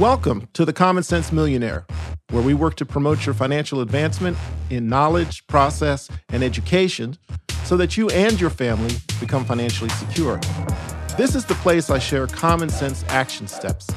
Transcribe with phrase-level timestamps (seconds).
[0.00, 1.84] Welcome to the Common Sense Millionaire,
[2.30, 4.34] where we work to promote your financial advancement
[4.70, 7.18] in knowledge, process, and education
[7.64, 10.38] so that you and your family become financially secure.
[11.18, 13.88] This is the place I share common sense action steps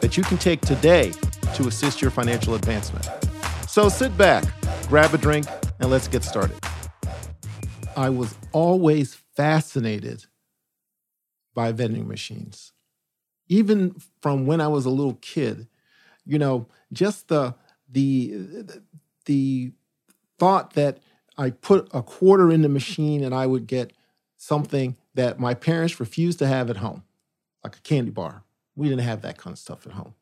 [0.00, 1.12] that you can take today
[1.54, 3.08] to assist your financial advancement.
[3.68, 4.42] So sit back,
[4.88, 5.46] grab a drink,
[5.78, 6.58] and let's get started.
[7.96, 10.24] I was always fascinated
[11.54, 12.72] by vending machines.
[13.48, 15.66] Even from when I was a little kid,
[16.24, 17.54] you know, just the
[17.90, 18.64] the
[19.26, 19.72] the
[20.38, 20.98] thought that
[21.36, 23.92] I put a quarter in the machine and I would get
[24.36, 27.02] something that my parents refused to have at home,
[27.62, 28.42] like a candy bar.
[28.76, 30.14] We didn't have that kind of stuff at home.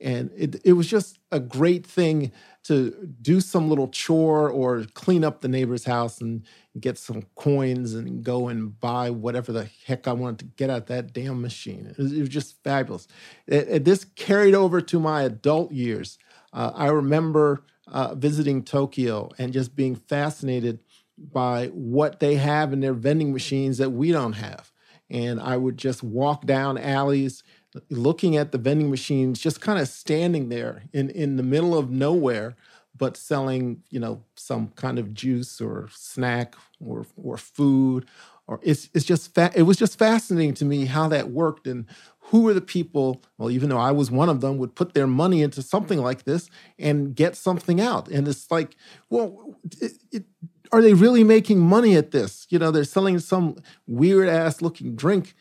[0.00, 2.32] And it, it was just a great thing
[2.64, 6.44] to do some little chore or clean up the neighbor's house and
[6.78, 10.86] get some coins and go and buy whatever the heck I wanted to get out
[10.86, 11.86] that damn machine.
[11.86, 13.08] It was, it was just fabulous.
[13.46, 16.18] It, it, this carried over to my adult years.
[16.52, 20.80] Uh, I remember uh, visiting Tokyo and just being fascinated
[21.18, 24.72] by what they have in their vending machines that we don't have.
[25.10, 27.42] And I would just walk down alleys
[27.88, 31.90] looking at the vending machines, just kind of standing there in, in the middle of
[31.90, 32.56] nowhere,
[32.96, 36.54] but selling, you know, some kind of juice or snack
[36.84, 38.06] or or food.
[38.46, 41.86] Or it's it's just fa- it was just fascinating to me how that worked and
[42.30, 45.06] who were the people well even though i was one of them would put their
[45.06, 46.48] money into something like this
[46.78, 48.76] and get something out and it's like
[49.08, 50.24] well it, it,
[50.72, 54.94] are they really making money at this you know they're selling some weird ass looking
[54.94, 55.34] drink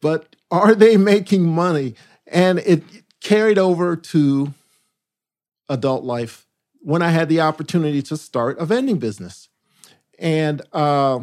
[0.00, 1.94] but are they making money?
[2.26, 2.82] And it
[3.20, 4.52] carried over to
[5.68, 6.46] adult life
[6.80, 9.48] when I had the opportunity to start a vending business.
[10.18, 11.20] And uh,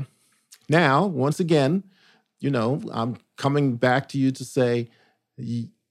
[0.68, 1.84] now, once again,
[2.40, 4.90] you know, I'm coming back to you to say,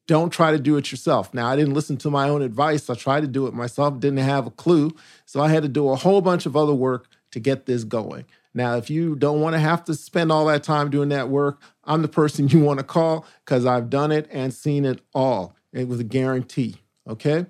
[0.06, 1.32] don't try to do it yourself.
[1.32, 2.90] Now, I didn't listen to my own advice.
[2.90, 4.90] I tried to do it myself, didn't have a clue.
[5.24, 8.24] So I had to do a whole bunch of other work to get this going.
[8.52, 11.60] Now, if you don't want to have to spend all that time doing that work,
[11.90, 15.56] I'm the person you want to call because I've done it and seen it all.
[15.72, 16.76] It was a guarantee.
[17.08, 17.46] Okay.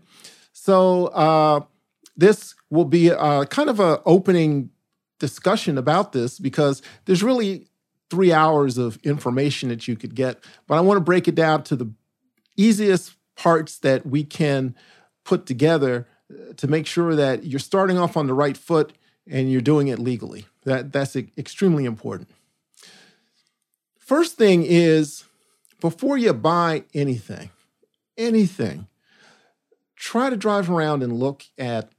[0.52, 1.60] So, uh,
[2.16, 4.70] this will be a, kind of an opening
[5.18, 7.68] discussion about this because there's really
[8.10, 11.62] three hours of information that you could get, but I want to break it down
[11.64, 11.90] to the
[12.56, 14.74] easiest parts that we can
[15.24, 18.92] put together uh, to make sure that you're starting off on the right foot
[19.26, 20.46] and you're doing it legally.
[20.64, 22.28] That, that's extremely important.
[24.10, 25.22] First thing is
[25.80, 27.50] before you buy anything,
[28.18, 28.88] anything,
[29.94, 31.92] try to drive around and look at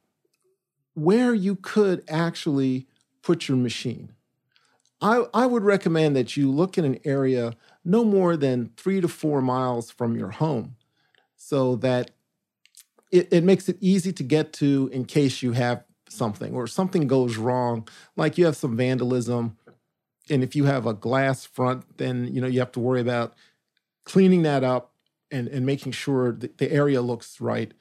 [0.94, 2.86] where you could actually
[3.22, 4.12] put your machine.
[5.00, 7.54] I, I would recommend that you look in an area
[7.86, 10.76] no more than three to four miles from your home
[11.38, 12.12] so that
[13.10, 17.08] it, it makes it easy to get to in case you have something or something
[17.08, 19.56] goes wrong, like you have some vandalism.
[20.30, 23.34] And if you have a glass front, then you know you have to worry about
[24.06, 24.94] cleaning that up
[25.30, 27.74] and, and making sure that the area looks right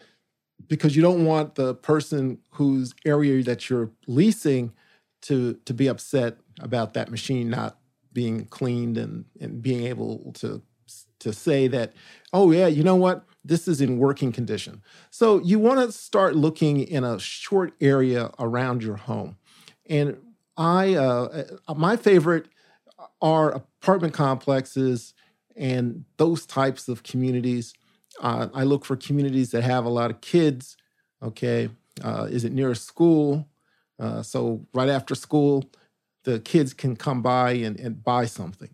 [0.68, 4.72] because you don't want the person whose area that you're leasing
[5.22, 7.78] to to be upset about that machine not
[8.12, 10.62] being cleaned and and being able to
[11.18, 11.92] to say that
[12.32, 14.82] oh yeah you know what this is in working condition.
[15.10, 19.36] So you want to start looking in a short area around your home.
[19.88, 20.18] And
[20.60, 22.46] I, uh, uh, my favorite
[23.22, 25.14] are apartment complexes
[25.56, 27.72] and those types of communities.
[28.20, 30.76] Uh, I look for communities that have a lot of kids.
[31.22, 31.70] Okay,
[32.04, 33.48] uh, is it near a school?
[33.98, 35.64] Uh, so right after school,
[36.24, 38.70] the kids can come by and, and buy something.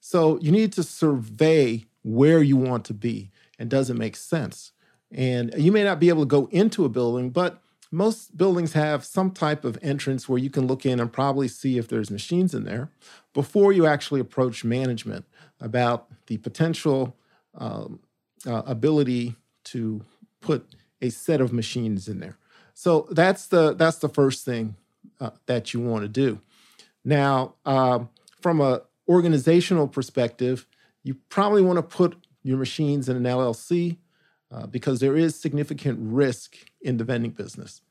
[0.00, 4.72] So you need to survey where you want to be and doesn't make sense.
[5.12, 9.04] And you may not be able to go into a building, but most buildings have
[9.04, 12.54] some type of entrance where you can look in and probably see if there's machines
[12.54, 12.90] in there
[13.32, 15.24] before you actually approach management
[15.60, 17.16] about the potential
[17.54, 18.00] um,
[18.46, 19.34] uh, ability
[19.64, 20.04] to
[20.40, 20.66] put
[21.00, 22.36] a set of machines in there.
[22.74, 24.76] So that's the that's the first thing
[25.20, 26.40] uh, that you want to do.
[27.04, 28.00] Now, uh,
[28.40, 30.66] from a organizational perspective,
[31.02, 33.96] you probably want to put your machines in an LLC
[34.50, 37.82] uh, because there is significant risk in the vending business.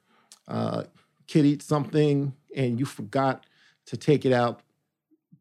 [0.47, 0.83] Uh,
[1.27, 3.45] kid eats something and you forgot
[3.85, 4.61] to take it out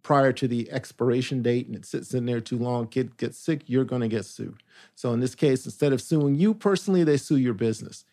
[0.03, 3.63] prior to the expiration date and it sits in there too long, kid gets sick,
[3.67, 4.63] you're going to get sued.
[4.95, 8.05] So in this case, instead of suing you personally, they sue your business.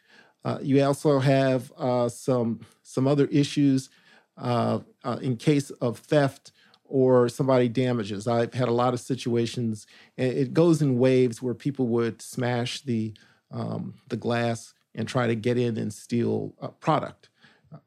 [0.44, 3.90] Uh, you also have uh, some some other issues
[4.38, 6.52] uh, uh in case of theft
[6.84, 8.28] or somebody damages.
[8.28, 9.88] I've had a lot of situations,
[10.18, 13.14] and it goes in waves where people would smash the
[13.52, 17.30] um, the glass and try to get in and steal a product.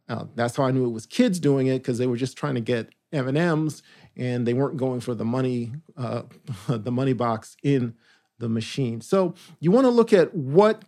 [0.08, 2.54] Uh, that's how I knew it was kids doing it because they were just trying
[2.54, 3.82] to get M and M's
[4.16, 6.22] and they weren't going for the money, uh,
[6.68, 7.94] the money box in
[8.38, 9.00] the machine.
[9.00, 10.84] So you want to look at what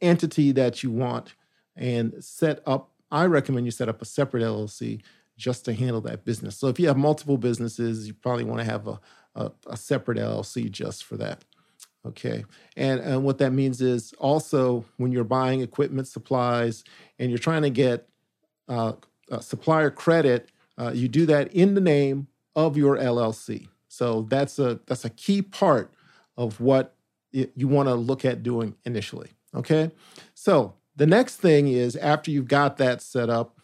[0.00, 1.34] entity that you want
[1.76, 2.90] and set up.
[3.10, 5.02] I recommend you set up a separate LLC
[5.36, 6.56] just to handle that business.
[6.56, 9.00] So if you have multiple businesses, you probably want to have a,
[9.34, 11.44] a, a separate LLC just for that.
[12.06, 12.44] Okay.
[12.76, 16.82] And, and what that means is also when you're buying equipment, supplies,
[17.18, 18.08] and you're trying to get
[18.68, 18.92] uh,
[19.40, 23.68] supplier credit, uh, you do that in the name of your LLC.
[23.88, 25.92] So that's a that's a key part
[26.36, 26.94] of what
[27.32, 29.30] you want to look at doing initially.
[29.54, 29.90] Okay.
[30.34, 33.58] So the next thing is after you've got that set up,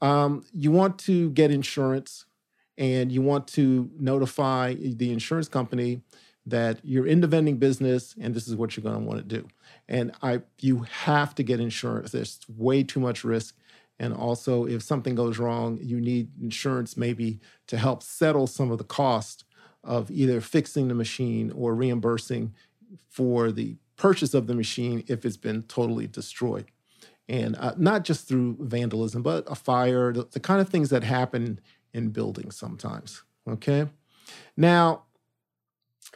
[0.00, 2.26] um, you want to get insurance
[2.76, 6.02] and you want to notify the insurance company
[6.46, 9.40] that you're in the vending business and this is what you're going to want to
[9.40, 9.48] do.
[9.88, 12.12] And I you have to get insurance.
[12.12, 13.56] There's way too much risk.
[13.98, 17.38] And also, if something goes wrong, you need insurance maybe
[17.68, 19.44] to help settle some of the cost
[19.84, 22.54] of either fixing the machine or reimbursing
[23.08, 26.66] for the purchase of the machine if it's been totally destroyed.
[27.28, 31.04] And uh, not just through vandalism, but a fire, the, the kind of things that
[31.04, 31.60] happen
[31.92, 33.22] in buildings sometimes.
[33.48, 33.86] Okay.
[34.56, 35.04] Now,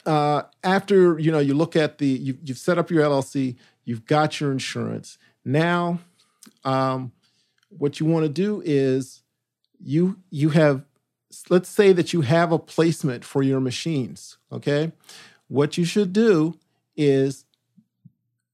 [0.05, 3.55] uh, after you know you look at the you, you've set up your LLC,
[3.85, 5.17] you've got your insurance.
[5.45, 5.99] Now,
[6.63, 7.11] um,
[7.69, 9.23] what you want to do is
[9.79, 10.83] you you have
[11.49, 14.37] let's say that you have a placement for your machines.
[14.51, 14.91] Okay,
[15.47, 16.57] what you should do
[16.95, 17.45] is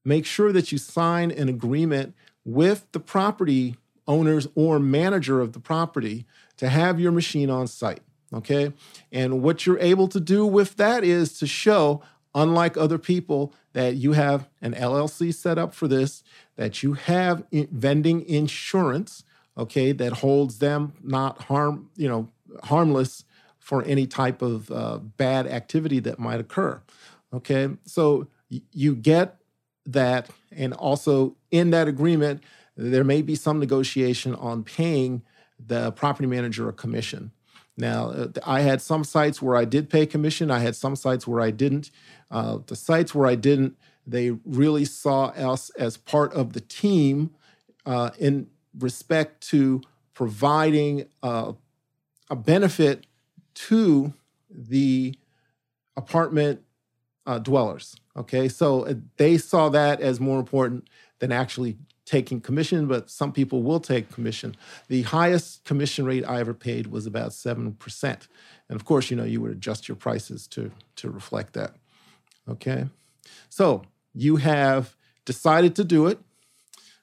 [0.04, 3.76] make sure that you sign an agreement with the property
[4.08, 6.26] owners or manager of the property
[6.58, 8.02] to have your machine on site.
[8.36, 8.74] Okay.
[9.12, 12.02] And what you're able to do with that is to show,
[12.34, 16.22] unlike other people, that you have an LLC set up for this,
[16.58, 19.24] that you have vending insurance,
[19.58, 22.30] okay, that holds them not harm, you know,
[22.64, 23.24] harmless
[23.58, 26.82] for any type of uh, bad activity that might occur.
[27.34, 27.70] Okay.
[27.86, 29.38] So you get
[29.86, 30.30] that.
[30.52, 32.44] And also in that agreement,
[32.78, 35.24] there may be some negotiation on paying
[35.60, 37.32] the property manager a commission.
[37.78, 40.50] Now, uh, I had some sites where I did pay commission.
[40.50, 41.92] I had some sites where I didn't.
[42.32, 43.78] Uh, the sites where I didn't,
[44.08, 47.32] they really saw us as part of the team
[47.86, 48.48] uh, in
[48.80, 49.82] respect to
[50.14, 51.54] providing uh,
[52.30, 53.06] a benefit
[53.54, 54.14] to
[54.50, 55.16] the
[55.98, 56.62] apartment
[57.26, 57.96] uh, dwellers.
[58.16, 60.88] Okay, so uh, they saw that as more important
[61.20, 64.56] than actually taking commission, but some people will take commission.
[64.88, 68.04] The highest commission rate I ever paid was about 7%.
[68.70, 71.76] And of course, you know, you would adjust your prices to, to reflect that.
[72.48, 72.86] Okay.
[73.50, 76.20] So you have decided to do it.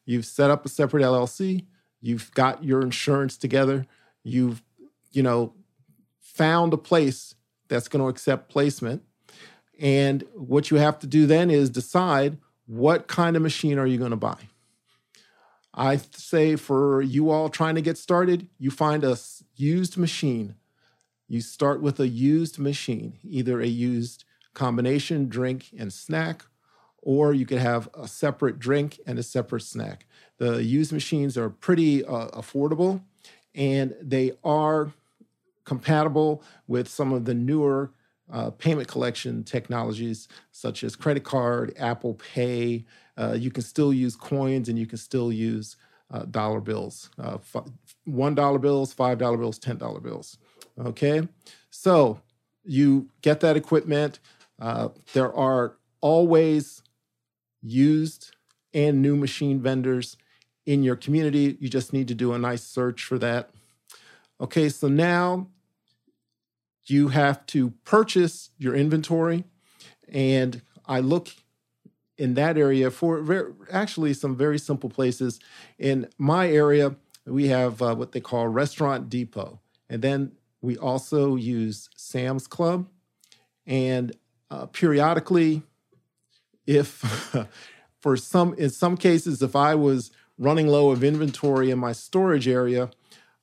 [0.05, 1.67] You've set up a separate LLC.
[2.01, 3.87] You've got your insurance together.
[4.23, 4.63] You've,
[5.11, 5.53] you know,
[6.21, 7.35] found a place
[7.69, 9.03] that's going to accept placement.
[9.81, 13.99] And what you have to do then is decide what kind of machine are you
[13.99, 14.37] going to buy?
[15.75, 19.17] I say for you all trying to get started, you find a
[19.57, 20.57] used machine.
[21.29, 26.45] You start with a used machine, either a used combination drink and snack,
[27.01, 30.07] or you could have a separate drink and a separate snack.
[30.39, 33.03] The used machines are pretty uh, affordable
[33.55, 34.93] and they are
[35.65, 37.93] compatible with some of the newer
[38.33, 42.85] uh, payment collection technologies such as credit card, Apple Pay,
[43.19, 45.77] uh, you can still use coins and you can still use
[46.11, 47.39] uh, dollar bills, uh,
[48.05, 50.39] one dollar bills, five dollar bills, ten dollar bills.
[50.79, 51.29] Okay,
[51.71, 52.21] so
[52.65, 54.19] you get that equipment.
[54.61, 56.83] Uh, there are always
[57.63, 58.35] used
[58.75, 60.17] and new machine vendors
[60.67, 61.57] in your community.
[61.61, 63.51] You just need to do a nice search for that.
[64.41, 65.49] Okay, so now
[66.87, 69.45] you have to purchase your inventory.
[70.09, 71.29] And I look
[72.19, 75.41] in that area for very, actually some very simple places.
[75.79, 76.97] In my area,
[77.27, 79.61] we have uh, what they call Restaurant Depot.
[79.89, 82.89] And then we also use Sam's Club.
[83.67, 84.13] And
[84.51, 85.63] uh, periodically,
[86.67, 87.37] if
[88.01, 92.49] for some, in some cases, if I was running low of inventory in my storage
[92.49, 92.91] area,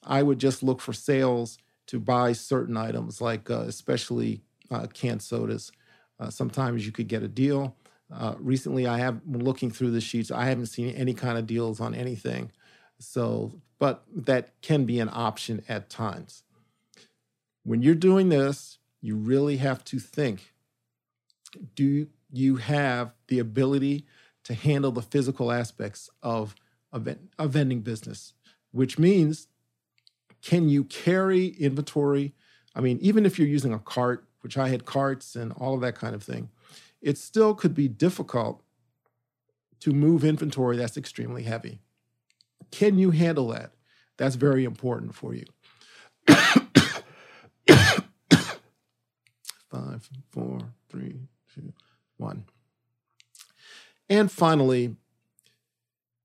[0.03, 1.57] I would just look for sales
[1.89, 5.71] to buy certain items, like uh, especially uh, canned sodas.
[6.19, 7.75] Uh, sometimes you could get a deal.
[8.13, 10.29] Uh, recently, I have been looking through the sheets.
[10.29, 12.51] I haven't seen any kind of deals on anything.
[12.99, 16.43] So, but that can be an option at times.
[17.63, 20.53] When you're doing this, you really have to think
[21.73, 24.05] do you have the ability
[24.43, 26.53] to handle the physical aspects of
[26.93, 27.01] a,
[27.39, 28.33] a vending business,
[28.71, 29.47] which means
[30.41, 32.33] can you carry inventory?
[32.75, 35.81] I mean, even if you're using a cart, which I had carts and all of
[35.81, 36.49] that kind of thing,
[37.01, 38.61] it still could be difficult
[39.81, 41.79] to move inventory that's extremely heavy.
[42.71, 43.71] Can you handle that?
[44.17, 45.45] That's very important for you.
[49.69, 51.15] Five, four, three,
[51.53, 51.73] two,
[52.17, 52.45] one.
[54.09, 54.95] And finally,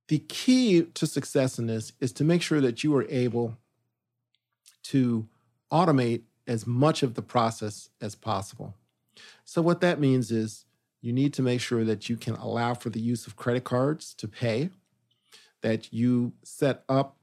[0.09, 3.57] the key to success in this is to make sure that you are able
[4.85, 5.27] to
[5.73, 8.75] automate as much of the process as possible.
[9.45, 10.65] So, what that means is
[11.01, 14.15] you need to make sure that you can allow for the use of credit cards
[14.15, 14.71] to pay,
[15.63, 17.17] that you set up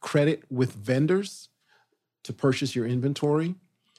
[0.00, 1.48] credit with vendors
[2.24, 3.54] to purchase your inventory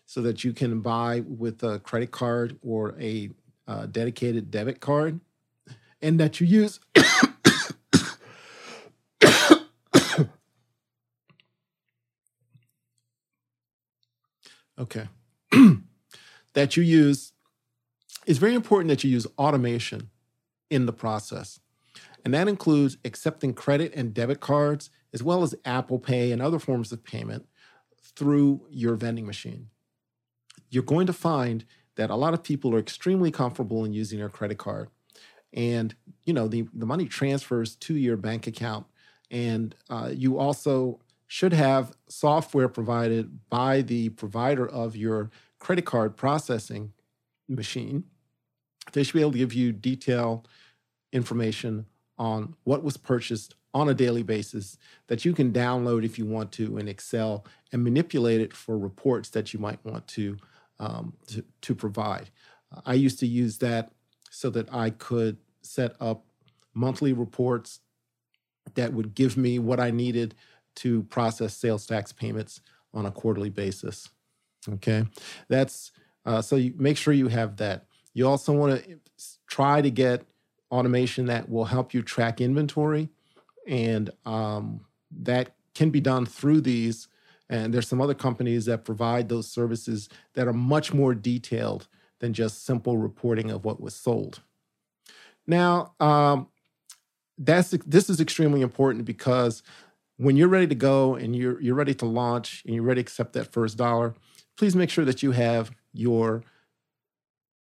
[0.06, 3.30] so that you can buy with a credit card or a
[3.68, 5.20] uh, dedicated debit card,
[6.02, 6.80] and that you use
[14.84, 15.08] Okay.
[16.54, 17.32] that you use,
[18.28, 20.10] it's very important that you use automation
[20.70, 21.62] in the process.
[22.26, 26.60] And that includes accepting credit and debit cards, as well as Apple Pay and other
[26.60, 27.46] forms of payment
[28.16, 29.70] through your vending machine.
[30.70, 31.64] You're going to find
[31.96, 34.90] that a lot of people are extremely comfortable in using their credit card.
[35.54, 38.86] And, you know, the, the money transfers to your bank account.
[39.32, 46.16] And uh, you also should have software provided by the provider of your credit card
[46.16, 46.94] processing
[47.48, 48.04] machine.
[48.92, 50.48] They should be able to give you detailed
[51.12, 51.86] information
[52.18, 54.78] on what was purchased on a daily basis
[55.08, 59.30] that you can download if you want to in Excel and manipulate it for reports
[59.30, 60.38] that you might want to,
[60.80, 62.30] um, to, to provide.
[62.86, 63.92] I used to use that
[64.30, 66.26] so that I could set up
[66.74, 67.80] monthly reports
[68.76, 70.36] that would give me what I needed
[70.76, 72.62] to process sales tax payments
[72.94, 74.10] on a quarterly basis.
[74.68, 75.06] Okay,
[75.50, 75.92] that's
[76.26, 77.86] uh, so you make sure you have that.
[78.14, 79.00] You also want to
[79.48, 80.26] try to get
[80.72, 83.10] automation that will help you track inventory,
[83.68, 87.08] and um, that can be done through these.
[87.50, 91.88] And there's some other companies that provide those services that are much more detailed
[92.20, 94.42] than just simple reporting of what was sold.
[95.46, 96.48] Now, um,
[97.38, 99.62] that's this is extremely important because
[100.24, 103.06] when you're ready to go and you're you're ready to launch and you're ready to
[103.06, 104.16] accept that first dollar,
[104.58, 106.44] please make sure that you have your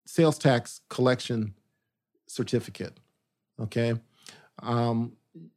[0.06, 1.54] sales tax collection
[2.26, 3.00] certificate.
[3.60, 3.96] Okay,
[4.64, 5.14] um,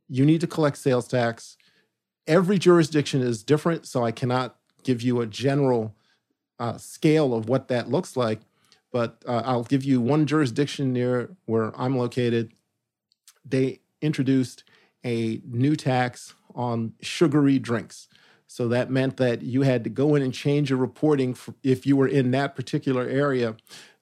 [0.08, 1.56] you need to collect sales tax.
[2.26, 5.94] Every jurisdiction is different, so I cannot give you a general
[6.58, 8.40] uh, scale of what that looks like.
[8.92, 12.52] But uh, I'll give you one jurisdiction near where I'm located.
[13.44, 14.64] They introduced
[15.04, 18.08] a new tax on sugary drinks.
[18.46, 21.96] So that meant that you had to go in and change your reporting if you
[21.96, 23.56] were in that particular area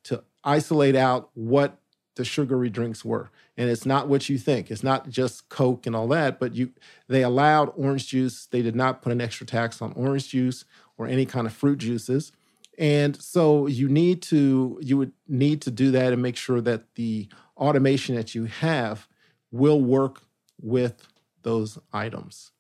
[0.04, 1.78] to isolate out what
[2.16, 3.30] the sugary drinks were.
[3.56, 4.70] And it's not what you think.
[4.70, 6.70] It's not just Coke and all that, but you
[7.08, 8.46] they allowed orange juice.
[8.46, 10.64] They did not put an extra tax on orange juice
[10.96, 12.32] or any kind of fruit juices.
[12.78, 16.94] And so you need to you would need to do that and make sure that
[16.94, 19.08] the automation that you have
[19.50, 20.22] will work
[20.60, 21.06] with
[21.48, 22.52] those items.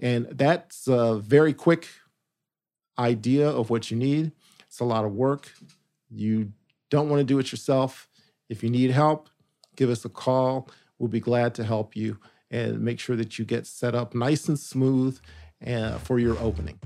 [0.00, 1.88] And that's a very quick
[2.98, 4.32] idea of what you need.
[4.66, 5.52] It's a lot of work.
[6.08, 6.52] You
[6.88, 8.08] don't want to do it yourself.
[8.48, 9.28] If you need help,
[9.76, 10.70] give us a call.
[10.98, 12.18] We'll be glad to help you
[12.50, 15.20] and make sure that you get set up nice and smooth
[15.66, 16.78] uh, for your opening.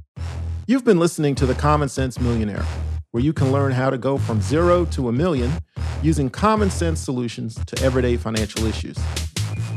[0.67, 2.67] You've been listening to The Common Sense Millionaire,
[3.13, 5.53] where you can learn how to go from zero to a million
[6.03, 8.99] using common sense solutions to everyday financial issues.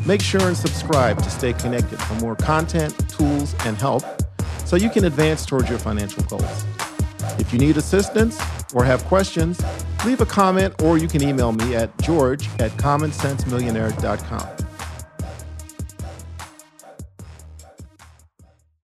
[0.06, 4.04] Make sure and subscribe to stay connected for more content, tools, and help
[4.66, 6.66] so you can advance towards your financial goals.
[7.40, 8.40] If you need assistance
[8.74, 9.60] or have questions,
[10.06, 14.55] leave a comment or you can email me at george at commonsensemillionaire.com.